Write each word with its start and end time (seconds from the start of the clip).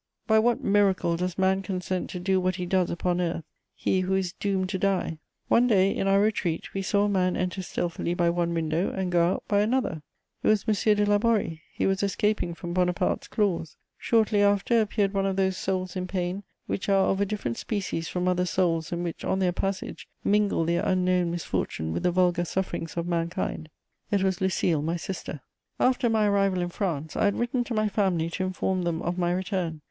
By 0.25 0.39
what 0.39 0.63
miracle 0.63 1.15
does 1.15 1.37
man 1.37 1.61
consent 1.61 2.09
to 2.09 2.19
do 2.19 2.39
what 2.41 2.55
he 2.55 2.65
does 2.65 2.89
upon 2.89 3.21
earth, 3.21 3.43
he 3.75 3.99
who 3.99 4.15
is 4.15 4.33
doomed 4.33 4.69
to 4.69 4.79
die? 4.79 5.19
One 5.47 5.67
day, 5.67 5.95
in 5.95 6.07
our 6.07 6.19
retreat, 6.19 6.73
we 6.73 6.81
saw 6.81 7.05
a 7.05 7.07
man 7.07 7.37
enter 7.37 7.61
stealthily 7.61 8.15
by 8.15 8.31
one 8.31 8.51
window 8.55 8.89
and 8.91 9.11
go 9.11 9.29
out 9.33 9.43
by 9.47 9.59
another: 9.61 10.01
it 10.41 10.47
was 10.47 10.65
M. 10.67 10.95
de 10.95 11.05
Laborie; 11.05 11.61
he 11.71 11.85
was 11.85 12.01
escaping 12.01 12.55
from 12.55 12.73
Bonaparte's 12.73 13.27
claws. 13.27 13.77
Shortly 13.99 14.41
after 14.41 14.81
appeared 14.81 15.13
one 15.13 15.27
of 15.27 15.35
those 15.35 15.55
souls 15.55 15.95
in 15.95 16.07
pain 16.07 16.41
which 16.65 16.89
are 16.89 17.05
of 17.11 17.21
a 17.21 17.25
different 17.27 17.57
species 17.57 18.07
from 18.07 18.27
other 18.27 18.47
souls 18.47 18.91
and 18.91 19.03
which, 19.03 19.23
on 19.23 19.37
their 19.37 19.51
passage, 19.53 20.07
mingle 20.23 20.65
their 20.65 20.83
unknown 20.83 21.29
misfortune 21.29 21.93
with 21.93 22.01
the 22.01 22.09
vulgar 22.11 22.43
sufferings 22.45 22.97
of 22.97 23.05
mankind: 23.05 23.69
it 24.09 24.23
was 24.23 24.41
Lucile, 24.41 24.81
my 24.81 24.95
sister. 24.95 25.41
[Sidenote: 25.43 25.43
I 25.43 25.43
meet 25.43 25.61
my 25.61 25.87
sisters.] 25.87 25.95
After 25.95 26.09
my 26.09 26.25
arrival 26.27 26.61
in 26.63 26.69
France, 26.69 27.15
I 27.15 27.25
had 27.25 27.37
written 27.37 27.63
to 27.65 27.75
my 27.75 27.87
family 27.87 28.31
to 28.31 28.43
inform 28.43 28.81
them 28.81 29.03
of 29.03 29.19
my 29.19 29.31
return. 29.31 29.79